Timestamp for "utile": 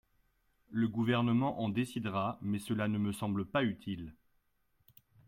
3.63-4.15